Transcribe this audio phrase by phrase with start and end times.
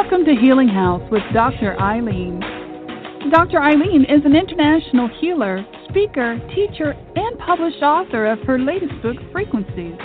[0.00, 1.74] Welcome to Healing House with Dr.
[1.74, 2.38] Ayleen.
[3.32, 3.58] Dr.
[3.58, 9.98] Ayleen is an international healer, speaker, teacher, and published author of her latest book, Frequencies.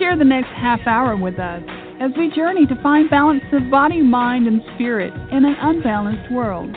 [0.00, 1.62] Share the next half hour with us
[2.00, 6.74] as we journey to find balance of body, mind, and spirit in an unbalanced world.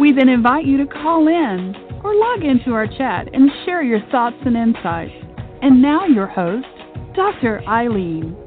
[0.00, 4.00] We then invite you to call in or log into our chat and share your
[4.10, 5.14] thoughts and insights.
[5.62, 6.66] And now, your host,
[7.14, 7.62] Dr.
[7.68, 8.43] Ayleen.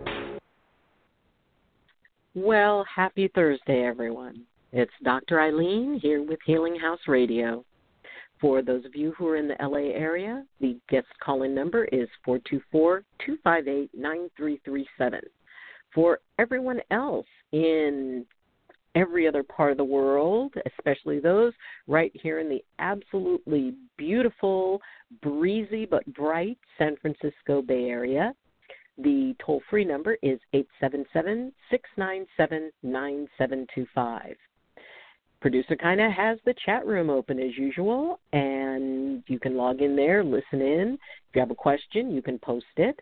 [2.40, 4.44] Well, happy Thursday, everyone.
[4.72, 5.38] It's Dr.
[5.38, 7.66] Ayleen here with Healing House Radio.
[8.40, 11.86] For those of you who are in the LA area, the guest call in number
[11.86, 15.22] is 424 258 9337.
[15.96, 18.24] For everyone else in
[18.94, 21.54] every other part of the world, especially those
[21.88, 24.80] right here in the absolutely beautiful,
[25.24, 28.32] breezy but bright San Francisco Bay Area,
[28.98, 34.36] the toll free number is 877 697 9725.
[35.40, 40.24] Producer Kinda has the chat room open as usual, and you can log in there,
[40.24, 40.94] listen in.
[41.30, 43.00] If you have a question, you can post it.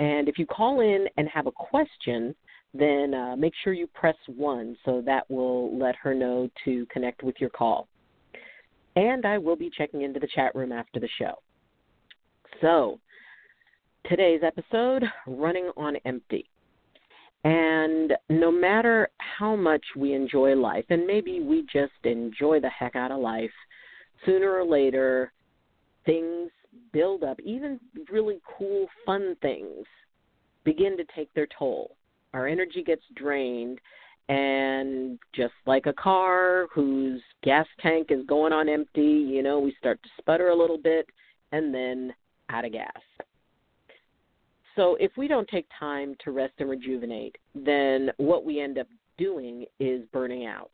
[0.00, 2.34] And if you call in and have a question,
[2.72, 7.22] then uh, make sure you press 1 so that will let her know to connect
[7.22, 7.88] with your call.
[8.96, 11.34] And I will be checking into the chat room after the show.
[12.62, 12.98] So,
[14.08, 16.48] today's episode running on empty.
[17.44, 22.96] And no matter how much we enjoy life, and maybe we just enjoy the heck
[22.96, 23.50] out of life,
[24.24, 25.32] sooner or later,
[26.04, 26.50] things
[26.92, 29.86] build up, even really cool, fun things
[30.64, 31.96] begin to take their toll.
[32.32, 33.80] Our energy gets drained,
[34.28, 39.74] and just like a car whose gas tank is going on empty, you know, we
[39.78, 41.06] start to sputter a little bit
[41.52, 42.12] and then
[42.50, 42.92] out of gas.
[44.76, 48.86] So if we don't take time to rest and rejuvenate, then what we end up
[49.16, 50.70] doing is burning out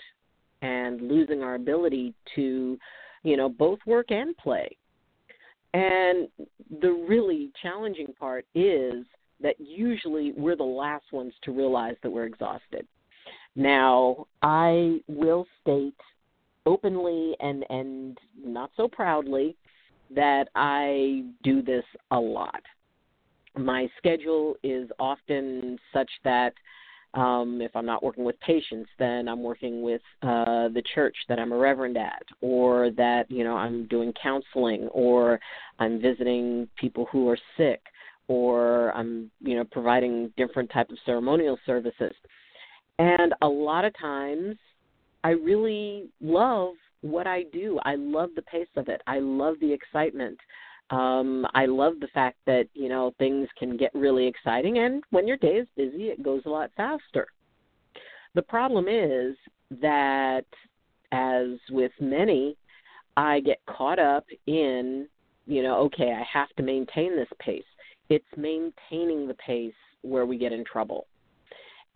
[0.61, 2.77] and losing our ability to,
[3.23, 4.77] you know, both work and play.
[5.73, 6.29] And
[6.83, 9.07] the really challenging part is
[9.41, 12.87] that usually we're the last ones to realize that we're exhausted.
[13.55, 15.95] Now, I will state
[16.65, 19.57] openly and and not so proudly
[20.15, 22.63] that I do this a lot
[23.57, 26.55] my schedule is often such that
[27.15, 31.39] um, if I'm not working with patients, then I'm working with uh, the church that
[31.39, 35.39] I'm a reverend at, or that you know I'm doing counseling, or
[35.79, 37.83] I'm visiting people who are sick,
[38.29, 42.15] or I'm you know providing different type of ceremonial services.
[42.99, 44.57] And a lot of times,
[45.23, 47.79] I really love what I do.
[47.85, 49.03] I love the pace of it.
[49.07, 50.39] I love the excitement
[50.93, 55.27] um, I love the fact that you know things can get really exciting, and when
[55.27, 57.27] your day is busy, it goes a lot faster.
[58.35, 59.35] The problem is
[59.81, 60.45] that,
[61.11, 62.57] as with many,
[63.17, 65.09] I get caught up in
[65.47, 67.65] you know, okay, I have to maintain this pace.
[68.09, 71.07] It's maintaining the pace where we get in trouble,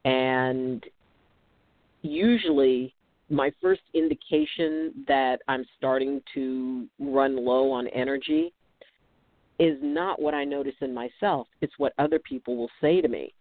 [0.06, 0.83] and
[2.01, 2.95] usually
[3.29, 8.55] my first indication that I'm starting to run low on energy
[9.59, 11.47] is not what I notice in myself.
[11.61, 13.33] It's what other people will say to me.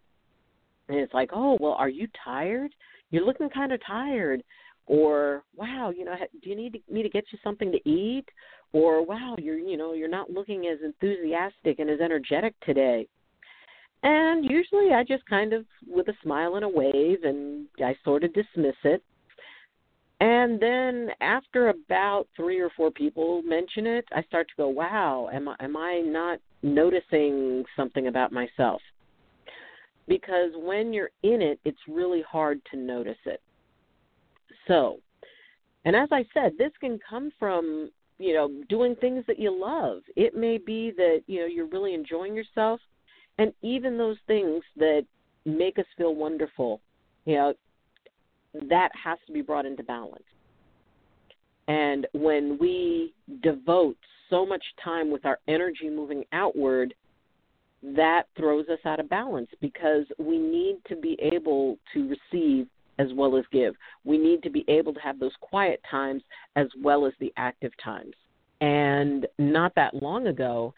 [0.88, 2.74] And it's like, oh, well, are you tired?
[3.10, 4.44] You're looking kind of tired.
[4.88, 8.26] Or, wow, you know, do you need me to get you something to eat?
[8.72, 13.08] Or, wow, you're, you know, you're not looking as enthusiastic and as energetic today.
[14.04, 18.24] And usually I just kind of, with a smile and a wave, and I sort
[18.24, 19.02] of dismiss it
[20.26, 25.30] and then after about three or four people mention it, I start to go, "Wow,
[25.32, 28.82] am I am I not noticing something about myself?"
[30.08, 33.40] Because when you're in it, it's really hard to notice it.
[34.68, 35.00] So,
[35.86, 40.02] and as I said, this can come from, you know, doing things that you love.
[40.16, 42.82] It may be that, you know, you're really enjoying yourself
[43.38, 45.06] and even those things that
[45.46, 46.82] make us feel wonderful.
[47.26, 47.54] You know,
[48.70, 50.24] that has to be brought into balance.
[51.68, 53.98] And when we devote
[54.30, 56.94] so much time with our energy moving outward,
[57.84, 63.08] that throws us out of balance because we need to be able to receive as
[63.14, 63.76] well as give.
[64.04, 66.24] We need to be able to have those quiet times
[66.56, 68.14] as well as the active times.
[68.62, 70.74] And not that long ago,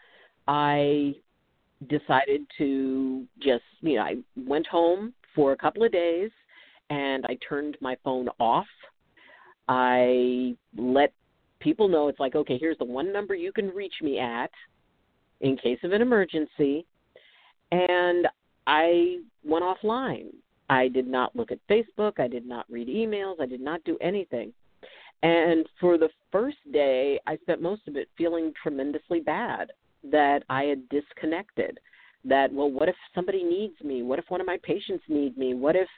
[0.48, 1.14] I
[1.88, 6.30] decided to just, you know, I went home for a couple of days
[6.90, 8.66] and I turned my phone off.
[9.68, 11.12] I let
[11.60, 14.50] people know it's like, okay, here's the one number you can reach me at
[15.40, 16.86] in case of an emergency.
[17.70, 18.26] And
[18.66, 20.28] I went offline.
[20.70, 22.18] I did not look at Facebook.
[22.18, 23.40] I did not read emails.
[23.40, 24.52] I did not do anything.
[25.22, 29.72] And for the first day, I spent most of it feeling tremendously bad
[30.04, 31.80] that I had disconnected.
[32.24, 34.02] That, well, what if somebody needs me?
[34.02, 35.54] What if one of my patients need me?
[35.54, 35.88] What if,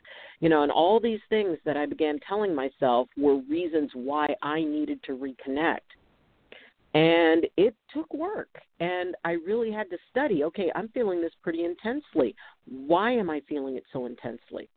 [0.40, 4.62] you know, and all these things that I began telling myself were reasons why I
[4.62, 5.78] needed to reconnect.
[6.92, 8.60] And it took work.
[8.80, 12.34] And I really had to study okay, I'm feeling this pretty intensely.
[12.68, 14.68] Why am I feeling it so intensely?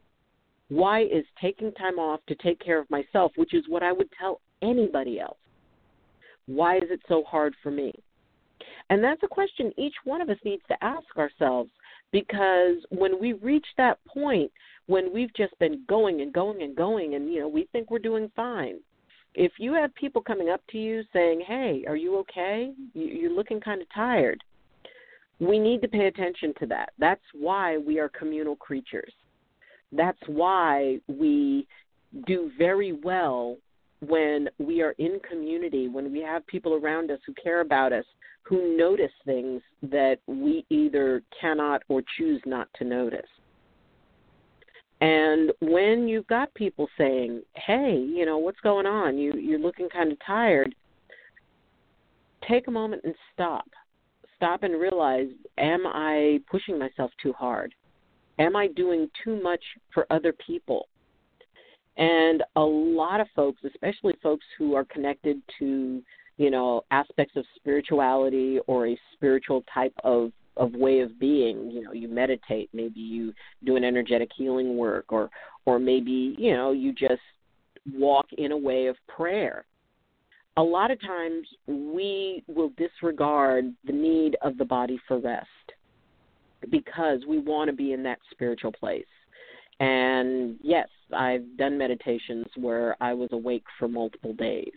[0.69, 4.09] Why is taking time off to take care of myself, which is what I would
[4.19, 5.37] tell anybody else,
[6.45, 7.93] why is it so hard for me?
[8.89, 11.69] And that's a question each one of us needs to ask ourselves
[12.11, 14.51] because when we reach that point
[14.87, 17.99] when we've just been going and going and going and you know we think we're
[17.99, 18.79] doing fine
[19.35, 22.73] if you have people coming up to you saying, "Hey, are you okay?
[22.93, 24.43] You're looking kind of tired,"
[25.39, 26.93] we need to pay attention to that.
[26.99, 29.13] That's why we are communal creatures.
[29.91, 31.67] That's why we
[32.27, 33.57] do very well
[34.07, 38.05] when we are in community, when we have people around us who care about us,
[38.43, 43.21] who notice things that we either cannot or choose not to notice.
[45.01, 49.17] And when you've got people saying, "Hey, you know, what's going on?
[49.17, 50.75] You you're looking kind of tired."
[52.47, 53.67] Take a moment and stop.
[54.35, 57.73] Stop and realize, am I pushing myself too hard?
[58.39, 59.63] Am I doing too much
[59.93, 60.87] for other people?
[61.97, 66.01] And a lot of folks, especially folks who are connected to,
[66.37, 71.81] you know, aspects of spirituality or a spiritual type of of way of being you
[71.81, 73.33] know you meditate maybe you
[73.65, 75.27] do an energetic healing work or
[75.65, 77.23] or maybe you know you just
[77.91, 79.65] walk in a way of prayer.
[80.57, 85.47] A lot of times we will disregard the need of the body for rest
[86.69, 89.05] because we want to be in that spiritual place
[89.83, 94.71] and yes i've done meditations where i was awake for multiple days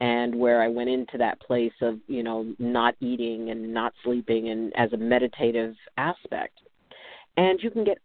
[0.00, 4.50] and where I went into that place of, you know, not eating and not sleeping
[4.50, 6.60] and as a meditative aspect.
[7.36, 7.98] And you can get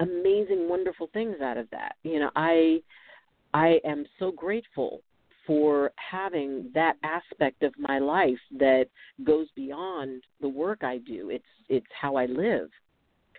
[0.00, 1.96] amazing wonderful things out of that.
[2.02, 2.80] You know, I
[3.54, 5.00] I am so grateful
[5.46, 8.86] for having that aspect of my life that
[9.24, 11.30] goes beyond the work I do.
[11.30, 12.68] It's it's how I live.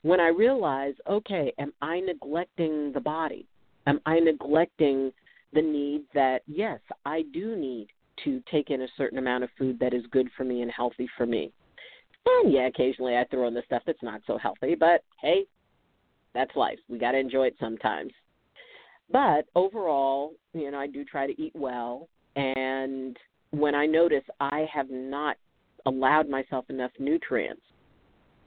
[0.03, 3.45] When I realize, okay, am I neglecting the body?
[3.85, 5.11] Am I neglecting
[5.53, 7.87] the need that yes, I do need
[8.23, 11.07] to take in a certain amount of food that is good for me and healthy
[11.17, 11.51] for me.
[12.25, 15.45] And yeah, occasionally I throw in the stuff that's not so healthy, but hey,
[16.33, 16.77] that's life.
[16.87, 18.11] We got to enjoy it sometimes.
[19.11, 22.07] But overall, you know, I do try to eat well.
[22.35, 23.17] And
[23.51, 25.37] when I notice I have not
[25.85, 27.63] allowed myself enough nutrients,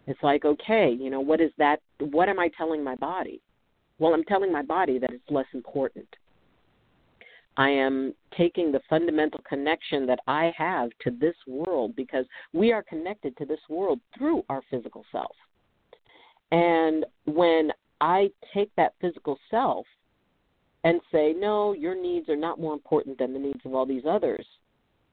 [0.07, 1.81] it's like, okay, you know, what is that?
[2.01, 3.41] What am I telling my body?
[3.99, 6.09] Well, I'm telling my body that it's less important.
[7.57, 12.83] I am taking the fundamental connection that I have to this world because we are
[12.83, 15.37] connected to this world through our physical self.
[16.51, 17.71] And when
[18.01, 19.87] I take that physical self
[20.85, 24.05] and say, no, your needs are not more important than the needs of all these
[24.09, 24.45] others,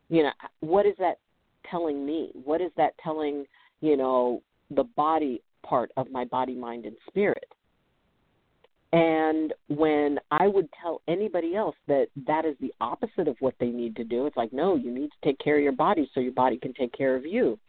[0.09, 0.31] you know,
[0.61, 1.19] what is that
[1.69, 2.31] telling me?
[2.43, 3.45] What is that telling,
[3.81, 4.41] you know,
[4.71, 7.45] the body part of my body, mind, and spirit?
[8.91, 13.69] And when I would tell anybody else that that is the opposite of what they
[13.69, 16.19] need to do, it's like, no, you need to take care of your body so
[16.19, 17.59] your body can take care of you.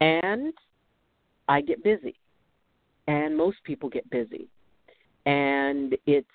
[0.00, 0.54] And
[1.46, 2.14] I get busy.
[3.06, 4.48] And most people get busy.
[5.26, 6.26] And it's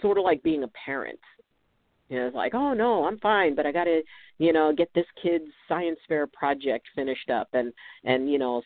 [0.00, 1.18] sort of like being a parent.
[2.08, 4.02] You know, it's like, oh no, I'm fine, but I got to,
[4.38, 7.72] you know, get this kid's science fair project finished up, and
[8.04, 8.62] and you know,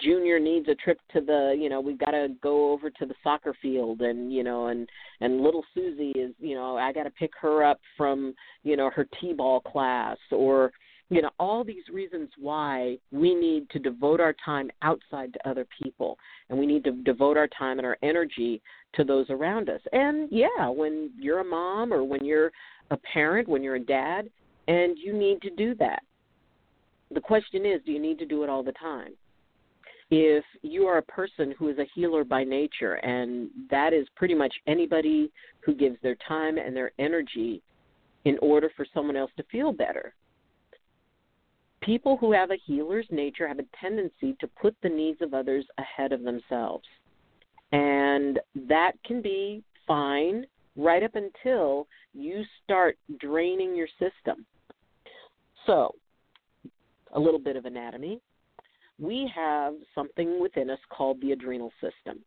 [0.00, 3.14] Junior needs a trip to the, you know, we've got to go over to the
[3.22, 4.88] soccer field, and you know, and
[5.20, 8.90] and little Susie is, you know, I got to pick her up from, you know,
[8.90, 10.72] her t-ball class, or
[11.10, 15.66] you know all these reasons why we need to devote our time outside to other
[15.82, 16.18] people
[16.48, 18.62] and we need to devote our time and our energy
[18.94, 19.80] to those around us.
[19.92, 22.52] And yeah when you're a mom or when you're
[22.90, 24.30] a parent when you're a dad
[24.66, 26.02] and you need to do that.
[27.12, 29.12] The question is do you need to do it all the time?
[30.10, 34.34] If you are a person who is a healer by nature and that is pretty
[34.34, 35.30] much anybody
[35.60, 37.62] who gives their time and their energy
[38.24, 40.14] in order for someone else to feel better
[41.84, 45.66] People who have a healer's nature have a tendency to put the needs of others
[45.78, 46.84] ahead of themselves.
[47.72, 48.38] And
[48.68, 54.46] that can be fine right up until you start draining your system.
[55.66, 55.94] So,
[57.12, 58.20] a little bit of anatomy.
[58.98, 62.20] We have something within us called the adrenal system.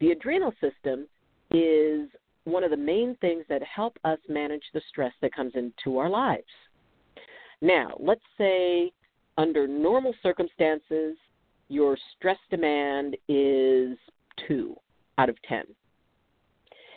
[0.00, 1.06] The adrenal system
[1.50, 2.08] is
[2.44, 6.08] one of the main things that help us manage the stress that comes into our
[6.08, 6.44] lives.
[7.62, 8.92] Now, let's say
[9.38, 11.16] under normal circumstances,
[11.68, 13.96] your stress demand is
[14.48, 14.74] 2
[15.18, 15.64] out of 10.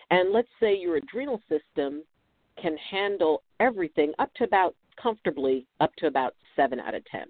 [0.10, 2.04] And let's say your adrenal system
[2.62, 7.28] can handle everything up to about comfortably up to about 7 out of 10.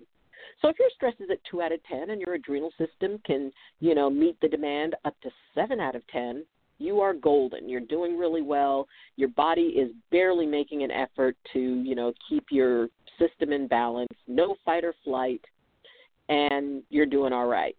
[0.61, 3.51] So if your stress is at 2 out of 10 and your adrenal system can,
[3.79, 6.45] you know, meet the demand up to 7 out of 10,
[6.79, 7.69] you are golden.
[7.69, 8.87] You're doing really well.
[9.15, 12.89] Your body is barely making an effort to, you know, keep your
[13.19, 14.13] system in balance.
[14.27, 15.41] No fight or flight,
[16.29, 17.75] and you're doing all right.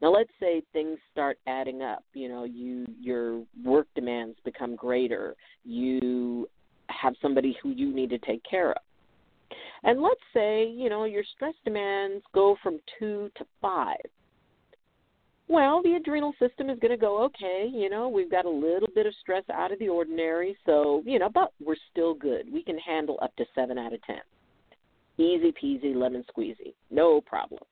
[0.00, 2.04] Now let's say things start adding up.
[2.14, 5.34] You know, you your work demands become greater.
[5.64, 6.48] You
[6.88, 8.82] have somebody who you need to take care of.
[9.82, 13.96] And let's say, you know, your stress demands go from 2 to 5
[15.50, 18.88] well, the adrenal system is going to go, okay, you know, we've got a little
[18.94, 22.46] bit of stress out of the ordinary, so, you know, but we're still good.
[22.52, 24.16] We can handle up to 7 out of 10.
[25.18, 26.74] Easy peasy, lemon squeezy.
[26.92, 27.62] No problem.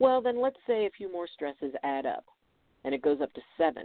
[0.00, 2.24] Well, then let's say a few more stresses add up
[2.84, 3.84] and it goes up to 7.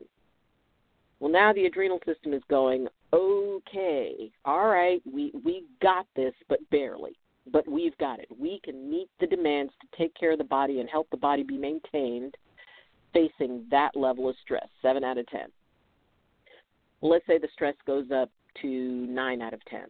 [1.20, 6.68] Well, now the adrenal system is going, okay, all right, we, we got this, but
[6.72, 7.12] barely.
[7.54, 8.30] But we've got it.
[8.36, 11.44] We can meet the demands to take care of the body and help the body
[11.44, 12.36] be maintained
[13.14, 15.42] facing that level of stress, 7 out of 10.
[17.02, 18.30] Let's say the stress goes up
[18.62, 19.82] to 9 out of 10.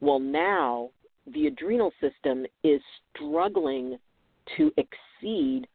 [0.00, 0.90] Well, now
[1.26, 2.80] the adrenal system is
[3.14, 3.98] struggling
[4.56, 5.66] to exceed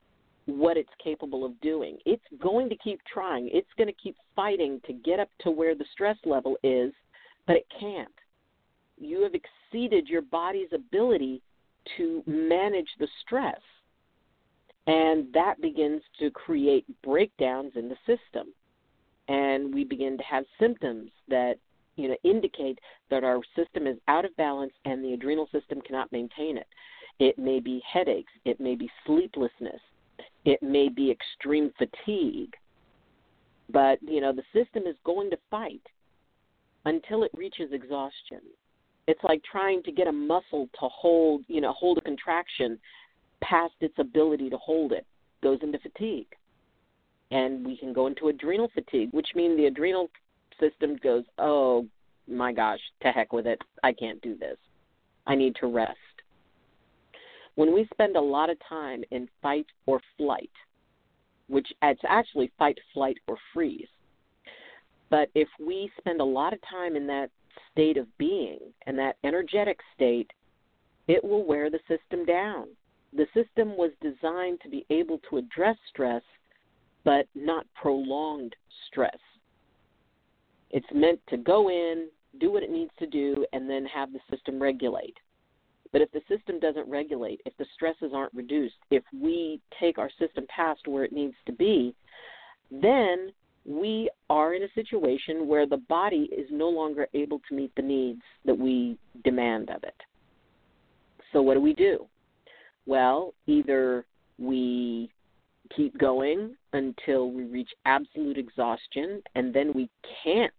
[0.46, 1.98] what it's capable of doing.
[2.06, 3.50] It's going to keep trying.
[3.52, 6.94] It's going to keep fighting to get up to where the stress level is,
[7.46, 8.08] but it can't.
[8.98, 11.42] You have exceeded your body's ability
[11.98, 13.60] to manage the stress
[14.88, 18.53] and that begins to create breakdowns in the system.
[19.27, 21.56] And we begin to have symptoms that
[21.98, 22.79] you know indicate
[23.10, 26.67] that our system is out of balance and the adrenal system cannot maintain it.
[27.20, 29.82] It may be headaches, it may be sleeplessness,
[30.46, 32.53] it may be extreme fatigue.
[33.70, 35.82] But you know the system is going to fight
[36.86, 38.39] until it reaches exhaustion.
[39.08, 42.77] It's like trying to get a muscle to hold, you know, hold a contraction
[43.41, 45.06] past its ability to hold it,
[45.41, 46.27] goes into fatigue.
[47.32, 50.10] And we can go into adrenal fatigue, which means the adrenal
[50.60, 51.86] system goes, oh
[52.27, 53.62] my gosh, to heck with it.
[53.84, 54.58] I can't do this.
[55.25, 55.98] I need to rest.
[57.56, 60.51] When we spend a lot of time in fight or flight,
[61.48, 63.88] which it's actually fight, flight, or freeze,
[65.10, 67.29] but if we spend a lot of time in that
[67.72, 70.29] state of being and that energetic state,
[71.08, 72.67] it will wear the system down
[73.14, 76.22] the system was designed to be able to address stress,
[77.04, 78.56] but not prolonged
[78.88, 79.18] stress.
[80.72, 82.10] It's meant to go in,
[82.40, 85.18] do what it needs to do, and then have the system regulate.
[85.92, 90.10] But if the system doesn't regulate, if the stresses aren't reduced, if we take our
[90.20, 91.96] system past where it needs to be,
[92.70, 93.32] then
[93.66, 97.82] we are in a situation where the body is no longer able to meet the
[97.82, 99.96] needs that we demand of it.
[101.34, 102.06] So, what do we do?
[102.88, 104.06] Well, either
[104.39, 105.12] we
[105.75, 109.89] keep going until we reach absolute exhaustion and then we
[110.24, 110.53] can't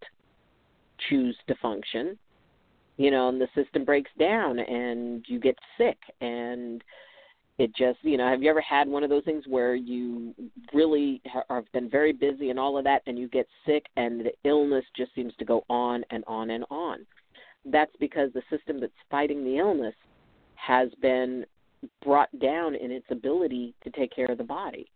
[1.08, 2.18] choose to function
[2.98, 5.96] you know and the system breaks down and you get sick.
[6.20, 6.84] And
[7.56, 10.34] it just you know have you ever had one of those things where you
[10.74, 14.32] really have been very busy and all of that and you get sick and the
[14.44, 17.06] illness just seems to go on and on and on?
[17.64, 19.94] That's because the system that's fighting the illness
[20.56, 21.46] has been
[22.04, 24.90] brought down in its ability to take care of the body.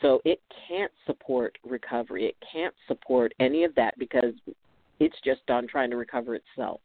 [0.00, 2.26] So it can't support recovery.
[2.26, 4.32] It can't support any of that because
[5.00, 6.80] it's just on trying to recover itself.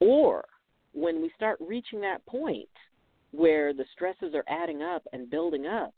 [0.00, 0.44] Or
[0.92, 2.68] when we start reaching that point
[3.30, 5.94] where the stresses are adding up and building up,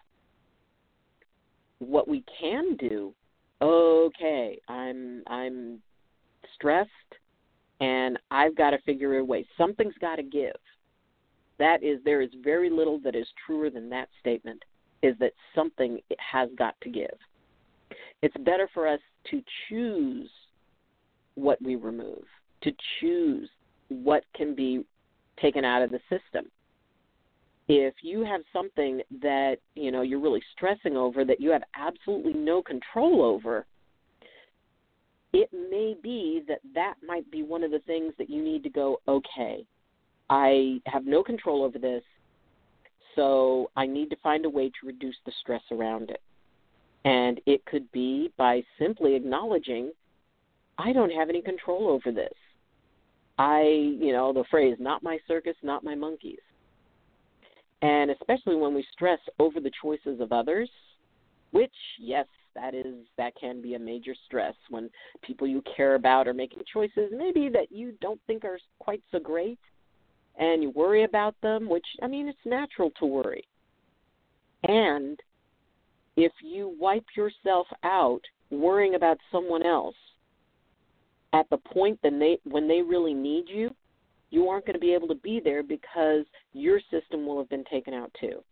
[1.79, 3.15] what we can do,
[3.63, 5.81] okay, I'm I'm
[6.55, 6.91] stressed
[7.81, 9.47] and I've got to figure a way.
[9.57, 10.57] Something's got to give
[11.59, 14.63] that is there is very little that is truer than that statement
[15.03, 17.17] is that something has got to give.
[18.23, 19.01] It's better for us
[19.31, 20.29] to choose
[21.35, 22.25] what we remove
[22.63, 23.49] to choose
[23.89, 24.85] what can be
[25.41, 26.51] taken out of the system.
[27.69, 32.33] If you have something that you know you're really stressing over that you have absolutely
[32.33, 33.67] no control over
[35.35, 38.71] it may be that that might be one of the things that you need to
[38.71, 39.67] go okay
[40.31, 42.03] I have no control over this.
[43.17, 46.23] so I need to find a way to reduce the stress around it.
[47.05, 49.93] And it could be by simply acknowledging
[50.79, 52.33] I don't have any control over this.
[53.39, 56.39] I, you know, the phrase, not my circus, not my monkeys.
[57.83, 60.69] And especially when we stress over the choices of others,
[61.53, 64.91] which, yes, that is that can be a major stress when
[65.23, 69.19] people you care about are making choices maybe that you don't think are quite so
[69.21, 69.59] great
[70.39, 73.45] and you worry about them, which I mean it's natural to worry.
[74.65, 75.19] And
[76.17, 79.95] if you wipe yourself out worrying about someone else
[81.33, 83.75] at the point when they when they really need you,
[84.31, 87.65] you aren't going to be able to be there because your system will have been
[87.65, 88.43] taken out too.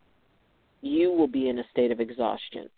[0.82, 2.68] You will be in a state of exhaustion.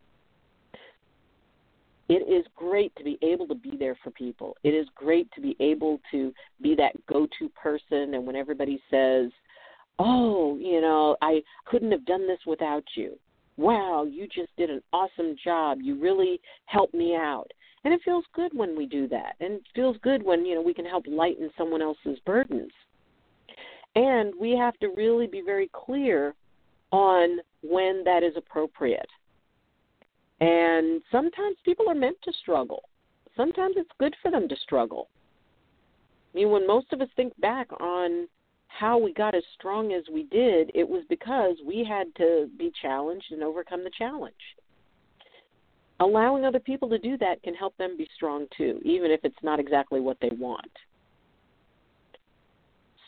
[2.09, 4.57] It is great to be able to be there for people.
[4.65, 8.15] It is great to be able to be that go to person.
[8.15, 9.31] And when everybody says,
[9.99, 13.19] Oh, you know, I couldn't have done this without you.
[13.57, 15.79] Wow, you just did an awesome job.
[15.83, 17.51] You really helped me out.
[17.85, 19.35] And it feels good when we do that.
[19.41, 22.71] And it feels good when, you know, we can help lighten someone else's burdens.
[23.97, 26.35] And we have to really be very clear
[26.93, 29.09] on when that is appropriate.
[30.41, 32.83] And sometimes people are meant to struggle.
[33.37, 35.09] Sometimes it's good for them to struggle.
[36.33, 38.29] I mean, when most of us think back on
[38.69, 42.73] how we got as strong as we did, it was because we had to be
[42.81, 44.35] challenged and overcome the challenge.
[46.01, 49.43] Allowing other people to do that can help them be strong too, even if it's
[49.43, 50.71] not exactly what they want.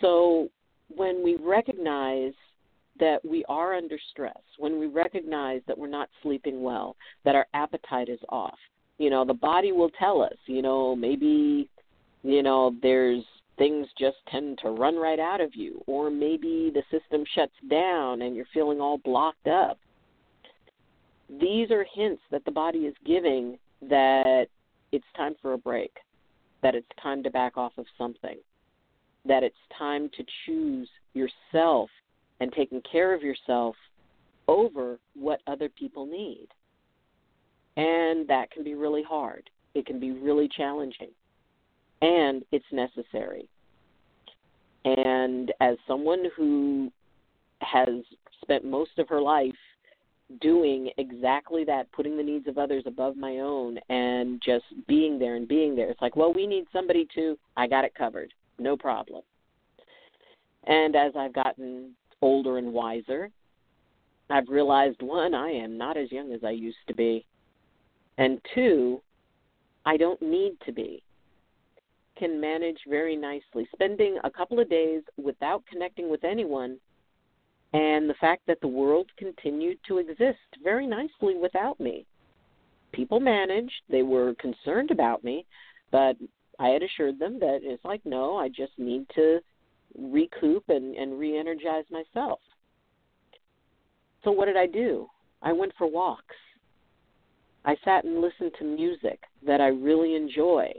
[0.00, 0.48] So,
[0.88, 2.32] when we recognize
[2.98, 7.46] that we are under stress, when we recognize that we're not sleeping well, that our
[7.54, 8.58] appetite is off.
[8.98, 11.68] You know, the body will tell us, you know, maybe,
[12.22, 13.24] you know, there's
[13.56, 18.22] things just tend to run right out of you, or maybe the system shuts down
[18.22, 19.78] and you're feeling all blocked up.
[21.40, 24.46] These are hints that the body is giving that
[24.92, 25.92] it's time for a break,
[26.62, 28.36] that it's time to back off of something,
[29.24, 31.88] that it's time to choose yourself
[32.40, 33.76] and taking care of yourself
[34.48, 36.48] over what other people need.
[37.76, 39.48] And that can be really hard.
[39.74, 41.10] It can be really challenging.
[42.02, 43.48] And it's necessary.
[44.84, 46.90] And as someone who
[47.60, 47.88] has
[48.42, 49.52] spent most of her life
[50.40, 55.36] doing exactly that, putting the needs of others above my own and just being there
[55.36, 55.90] and being there.
[55.90, 58.32] It's like, well, we need somebody to, I got it covered.
[58.58, 59.22] No problem.
[60.66, 63.30] And as I've gotten older and wiser.
[64.28, 67.26] I've realized one, I am not as young as I used to be.
[68.18, 69.00] And two,
[69.84, 71.02] I don't need to be.
[72.18, 73.68] Can manage very nicely.
[73.72, 76.78] Spending a couple of days without connecting with anyone
[77.72, 82.04] and the fact that the world continued to exist very nicely without me.
[82.92, 85.46] People managed, they were concerned about me,
[85.92, 86.16] but
[86.58, 89.40] I had assured them that it's like, no, I just need to
[89.98, 92.40] recoup and, and re energize myself.
[94.24, 95.08] So, what did I do?
[95.42, 96.36] I went for walks.
[97.64, 100.72] I sat and listened to music that I really enjoy.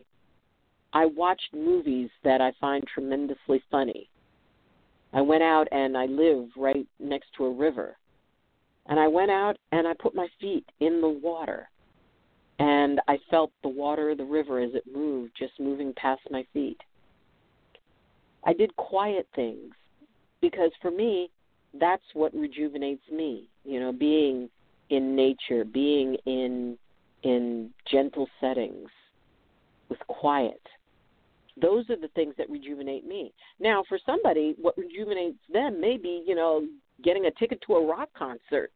[0.93, 4.10] I watched movies that I find tremendously funny.
[5.13, 7.97] I went out and I live right next to a river.
[8.88, 11.69] And I went out and I put my feet in the water.
[12.60, 16.45] And I felt the water of the river as it moved, just moving past my
[16.54, 16.80] feet.
[18.43, 19.73] I did quiet things
[20.41, 21.30] because for me,
[21.80, 23.47] that's what rejuvenates me.
[23.63, 24.49] You know, being
[24.89, 26.77] in nature, being in
[27.23, 28.89] in gentle settings
[29.89, 30.62] with quiet.
[31.62, 33.34] Those are the things that rejuvenate me.
[33.60, 36.65] Now, for somebody, what rejuvenates them may be, you know,
[37.04, 38.71] getting a ticket to a rock concert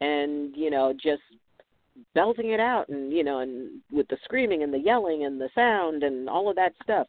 [0.00, 1.22] and, you know, just
[2.14, 5.50] belting it out and, you know, and with the screaming and the yelling and the
[5.54, 7.06] sound and all of that stuff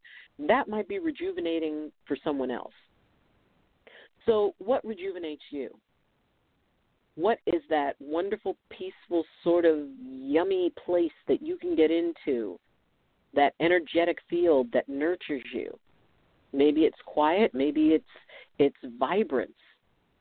[0.47, 2.73] that might be rejuvenating for someone else.
[4.25, 5.69] So, what rejuvenates you?
[7.15, 12.59] What is that wonderful, peaceful, sort of yummy place that you can get into?
[13.33, 15.77] That energetic field that nurtures you.
[16.53, 17.53] Maybe it's quiet.
[17.53, 18.05] Maybe it's
[18.59, 19.51] it's vibrance.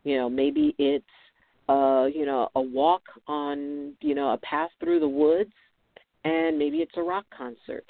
[0.05, 1.05] You know, maybe it's
[1.71, 5.53] uh, you know a walk on you know a path through the woods,
[6.25, 7.85] and maybe it's a rock concert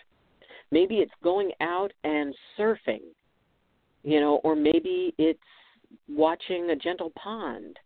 [0.71, 3.03] Maybe it's going out and surfing,
[4.05, 5.39] you know, or maybe it's
[6.09, 7.77] watching a gentle pond.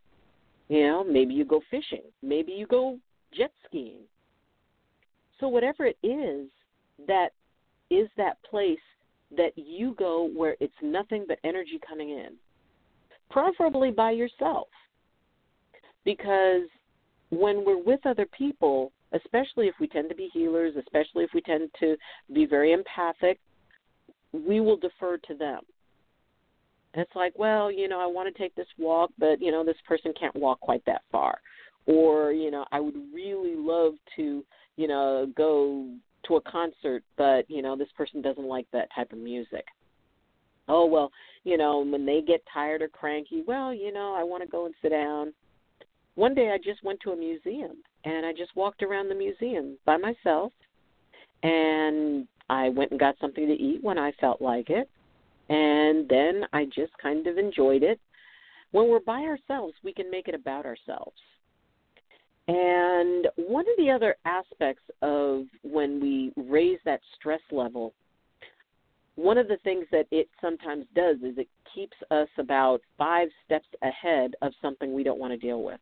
[0.68, 2.98] You know, maybe you go fishing, maybe you go
[3.36, 4.02] jet skiing.
[5.40, 6.48] So whatever it is
[7.06, 7.30] that
[7.90, 8.78] is that place
[9.36, 12.34] that you go where it's nothing but energy coming in,
[13.30, 14.68] preferably by yourself.
[16.04, 16.62] Because
[17.30, 21.40] when we're with other people, especially if we tend to be healers, especially if we
[21.40, 21.96] tend to
[22.32, 23.38] be very empathic,
[24.32, 25.60] we will defer to them.
[26.94, 29.76] it's like, well, you know, I want to take this walk, but you know, this
[29.86, 31.38] person can't walk quite that far.
[31.86, 34.44] Or, you know, I would really love to,
[34.76, 35.88] you know, go
[36.26, 39.66] to a concert, but, you know, this person doesn't like that type of music.
[40.66, 41.10] Oh, well,
[41.44, 44.64] you know, when they get tired or cranky, well, you know, I want to go
[44.64, 45.34] and sit down
[46.14, 49.76] one day I just went to a museum and I just walked around the museum
[49.84, 50.52] by myself
[51.42, 54.88] and I went and got something to eat when I felt like it
[55.48, 58.00] and then I just kind of enjoyed it.
[58.70, 61.16] When we're by ourselves, we can make it about ourselves.
[62.46, 67.94] And one of the other aspects of when we raise that stress level,
[69.16, 73.68] one of the things that it sometimes does is it keeps us about five steps
[73.82, 75.80] ahead of something we don't want to deal with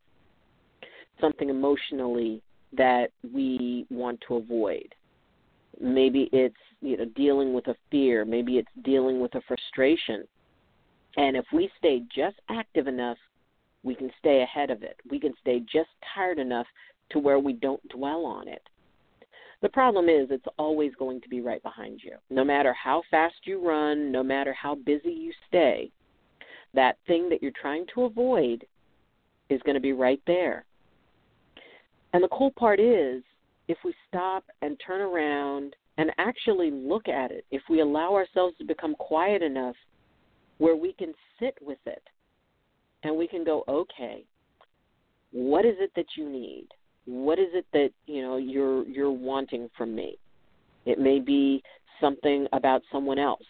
[1.19, 2.41] something emotionally
[2.75, 4.95] that we want to avoid.
[5.79, 10.23] Maybe it's you know dealing with a fear, maybe it's dealing with a frustration.
[11.15, 13.17] And if we stay just active enough,
[13.83, 14.97] we can stay ahead of it.
[15.09, 16.65] We can stay just tired enough
[17.11, 18.63] to where we don't dwell on it.
[19.61, 22.17] The problem is, it's always going to be right behind you.
[22.29, 25.89] No matter how fast you run, no matter how busy you stay,
[26.73, 28.65] that thing that you're trying to avoid
[29.49, 30.65] is going to be right there.
[32.13, 33.23] And the cool part is,
[33.67, 38.55] if we stop and turn around and actually look at it, if we allow ourselves
[38.57, 39.75] to become quiet enough
[40.57, 42.03] where we can sit with it
[43.03, 44.23] and we can go, okay,
[45.31, 46.67] what is it that you need?
[47.05, 50.17] What is it that you know you're you're wanting from me?
[50.85, 51.61] It may be
[51.99, 53.43] something about someone else.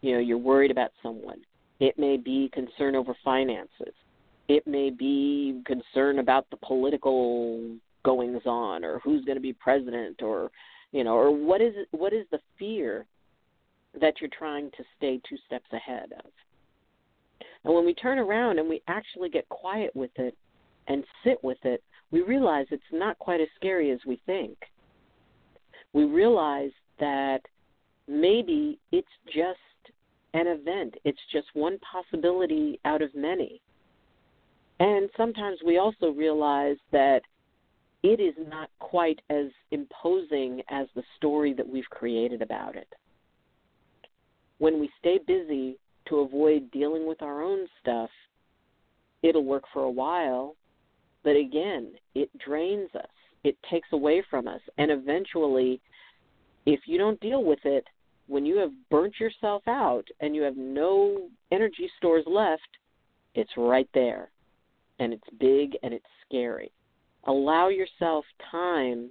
[0.00, 1.40] You know, you're worried about someone.
[1.80, 3.94] It may be concern over finances.
[4.48, 10.22] It may be concern about the political goings on or who's going to be president
[10.22, 10.50] or
[10.92, 13.06] you know or what is what is the fear
[14.00, 16.30] that you're trying to stay two steps ahead of.
[17.64, 20.36] And when we turn around and we actually get quiet with it
[20.88, 24.56] and sit with it, we realize it's not quite as scary as we think.
[25.92, 27.40] We realize that
[28.06, 29.58] maybe it's just
[30.34, 33.60] an event, it's just one possibility out of many.
[34.80, 37.22] And sometimes we also realize that
[38.02, 42.88] it is not quite as imposing as the story that we've created about it.
[44.58, 48.10] When we stay busy to avoid dealing with our own stuff,
[49.22, 50.54] it'll work for a while,
[51.22, 53.08] but again, it drains us,
[53.42, 55.80] it takes away from us, and eventually,
[56.66, 57.86] if you don't deal with it,
[58.26, 62.68] when you have burnt yourself out and you have no energy stores left,
[63.34, 64.30] it's right there
[64.98, 66.70] and it's big and it's scary.
[67.26, 69.10] Allow yourself time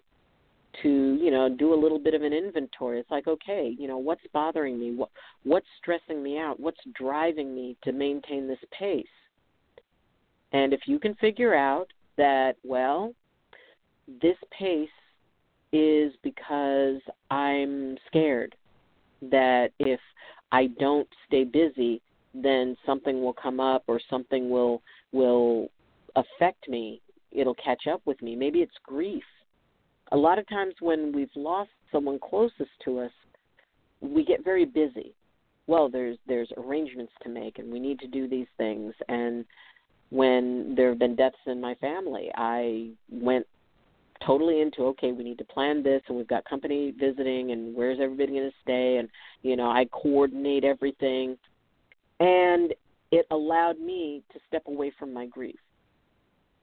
[0.82, 3.00] to, you know, do a little bit of an inventory.
[3.00, 4.96] It's like, okay, you know, what's bothering me?
[4.96, 5.10] What
[5.44, 6.60] what's stressing me out?
[6.60, 9.06] What's driving me to maintain this pace?
[10.52, 13.14] And if you can figure out that, well,
[14.22, 14.90] this pace
[15.72, 18.56] is because I'm scared
[19.32, 20.00] that if
[20.52, 22.02] I don't stay busy,
[22.36, 24.82] then something will come up or something will
[25.14, 25.70] will
[26.16, 27.02] affect me
[27.34, 28.36] it'll catch up with me.
[28.36, 29.24] Maybe it's grief.
[30.12, 33.12] A lot of times when we've lost someone closest to us
[34.02, 35.16] we get very busy.
[35.68, 38.94] Well there's there's arrangements to make and we need to do these things.
[39.08, 39.46] And
[40.10, 43.48] when there have been deaths in my family i went
[44.24, 47.98] totally into okay we need to plan this and we've got company visiting and where's
[48.00, 48.98] everybody going to stay?
[48.98, 49.10] And
[49.42, 51.38] you know i coordinate everything.
[52.20, 52.74] And
[53.14, 55.60] it allowed me to step away from my grief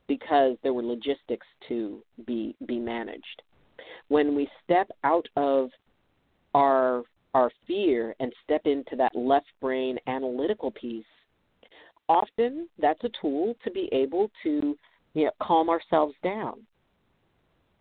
[0.08, 3.42] because there were logistics to be be managed.
[4.08, 5.70] When we step out of
[6.52, 11.04] our our fear and step into that left brain analytical piece,
[12.08, 14.76] often that's a tool to be able to
[15.14, 16.54] you know, calm ourselves down.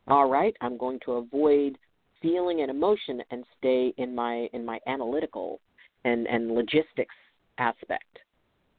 [0.08, 1.75] All right, I'm going to avoid
[2.21, 5.60] feeling and emotion and stay in my in my analytical
[6.05, 7.15] and and logistics
[7.58, 8.19] aspect.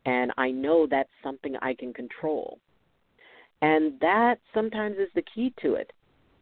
[0.06, 2.58] And I know that's something I can control.
[3.62, 5.92] And that sometimes is the key to it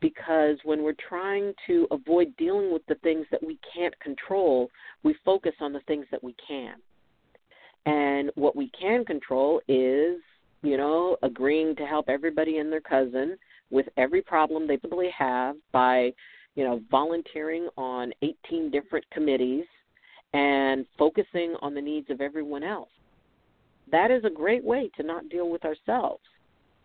[0.01, 4.71] because when we're trying to avoid dealing with the things that we can't control,
[5.03, 6.75] we focus on the things that we can.
[7.87, 10.21] And what we can control is,
[10.63, 13.37] you know, agreeing to help everybody and their cousin
[13.71, 16.13] with every problem they probably have by,
[16.55, 19.65] you know, volunteering on 18 different committees
[20.35, 22.91] and focusing on the needs of everyone else.
[23.91, 26.23] That is a great way to not deal with ourselves.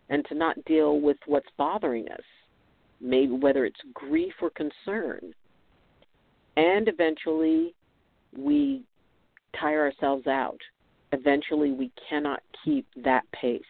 [0.09, 2.25] and to not deal with what's bothering us,
[2.99, 5.33] maybe whether it's grief or concern.
[6.57, 7.73] And eventually
[8.37, 8.83] we
[9.59, 10.59] tire ourselves out.
[11.13, 13.61] Eventually we cannot keep that pace.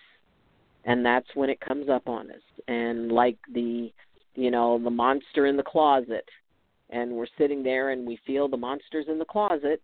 [0.85, 2.41] And that's when it comes up on us.
[2.67, 3.93] And like the
[4.35, 6.27] you know, the monster in the closet
[6.89, 9.81] and we're sitting there and we feel the monster's in the closet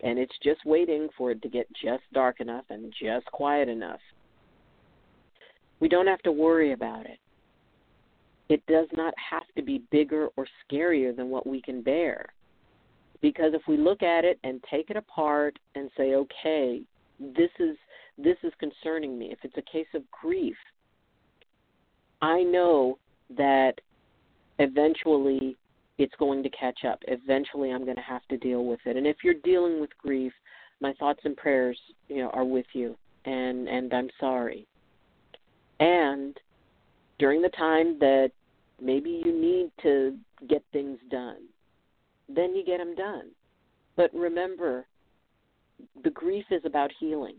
[0.00, 4.00] and it's just waiting for it to get just dark enough and just quiet enough
[5.80, 7.18] we don't have to worry about it.
[8.48, 12.26] It does not have to be bigger or scarier than what we can bear.
[13.20, 16.82] Because if we look at it and take it apart and say, okay,
[17.18, 17.76] this is
[18.18, 19.30] this is concerning me.
[19.30, 20.56] If it's a case of grief,
[22.22, 22.98] I know
[23.36, 23.74] that
[24.58, 25.56] eventually
[25.98, 26.98] it's going to catch up.
[27.08, 28.96] Eventually I'm going to have to deal with it.
[28.96, 30.32] And if you're dealing with grief,
[30.80, 31.78] my thoughts and prayers,
[32.08, 34.66] you know, are with you and and I'm sorry.
[35.80, 36.38] And
[37.18, 38.30] during the time that
[38.80, 40.16] maybe you need to
[40.48, 41.48] get things done,
[42.28, 43.30] then you get them done.
[43.96, 44.86] But remember,
[46.04, 47.36] the grief is about healing.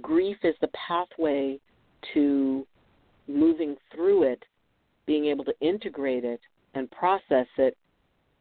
[0.00, 1.58] Grief is the pathway
[2.14, 2.66] to
[3.28, 4.42] moving through it,
[5.06, 6.40] being able to integrate it
[6.74, 7.76] and process it,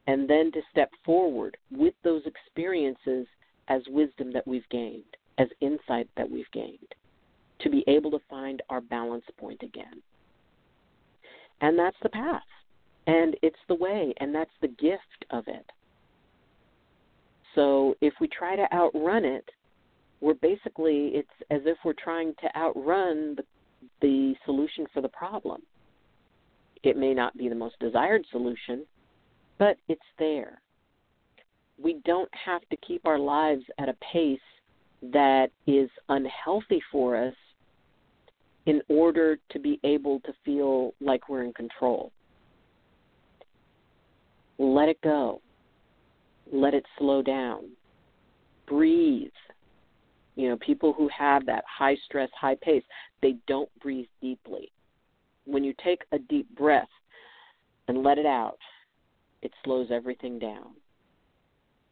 [0.07, 3.27] and then to step forward with those experiences
[3.67, 5.03] as wisdom that we've gained,
[5.37, 6.95] as insight that we've gained
[7.61, 10.01] to be able to find our balance point again.
[11.61, 12.41] And that's the path.
[13.07, 15.65] And it's the way, and that's the gift of it.
[17.55, 19.49] So if we try to outrun it,
[20.21, 23.43] we're basically, it's as if we're trying to outrun the,
[24.01, 25.61] the solution for the problem.
[26.83, 28.85] It may not be the most desired solution,
[29.57, 30.61] but it's there.
[31.81, 34.39] We don't have to keep our lives at a pace
[35.01, 37.33] that is unhealthy for us
[38.65, 42.11] in order to be able to feel like we're in control.
[44.57, 45.41] Let it go.
[46.51, 47.69] Let it slow down.
[48.67, 49.31] Breathe.
[50.35, 52.83] You know, people who have that high stress, high pace,
[53.21, 54.71] they don't breathe deeply.
[55.49, 56.87] When you take a deep breath
[57.87, 58.59] and let it out,
[59.41, 60.75] it slows everything down.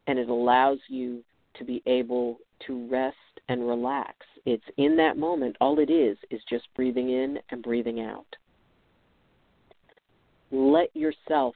[0.05, 1.23] And it allows you
[1.55, 3.17] to be able to rest
[3.49, 4.13] and relax.
[4.45, 8.27] It's in that moment, all it is is just breathing in and breathing out.
[10.51, 11.55] Let yourself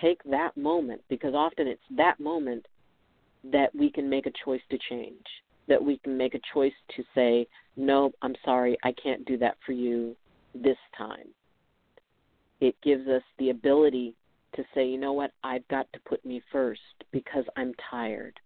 [0.00, 2.66] take that moment because often it's that moment
[3.52, 5.24] that we can make a choice to change,
[5.68, 9.58] that we can make a choice to say, No, I'm sorry, I can't do that
[9.64, 10.16] for you
[10.62, 11.28] this time.
[12.60, 14.14] It gives us the ability
[14.54, 16.80] to say, You know what, I've got to put me first
[17.12, 18.38] because I'm tired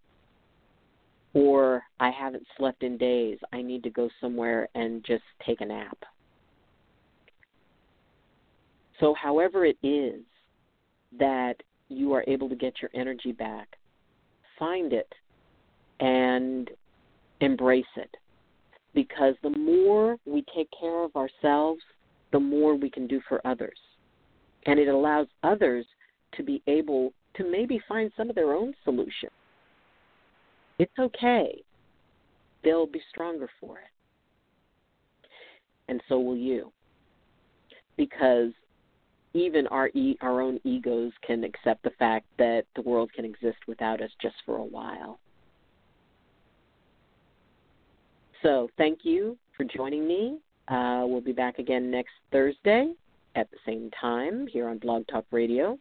[1.33, 3.38] or I haven't slept in days.
[3.53, 5.99] I need to go somewhere and just take a nap.
[8.99, 10.23] So, however, it is
[11.18, 11.55] that
[11.88, 13.77] you are able to get your energy back,
[14.59, 15.12] find it
[16.01, 16.70] and
[17.40, 18.14] embrace it.
[18.92, 21.81] Because the more we take care of ourselves,
[22.33, 23.79] the more we can do for others.
[24.66, 25.87] And it allows others
[26.35, 29.33] to be able to maybe find some of their own solutions
[30.81, 31.62] it's okay.
[32.64, 33.90] They'll be stronger for it.
[35.88, 36.73] And so will you.
[37.99, 38.53] Because
[39.35, 43.59] even our e- our own egos can accept the fact that the world can exist
[43.69, 45.21] without us just for a while.
[48.43, 50.38] So, thank you for joining me.
[50.70, 52.94] Uh, we'll be back again next Thursday
[53.35, 55.76] at the same time here on Blog Talk Radio.